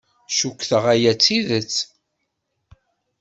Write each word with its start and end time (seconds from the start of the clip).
Cukkteɣ 0.37 0.83
aya 0.93 1.11
d 1.13 1.19
tidet. 1.23 1.75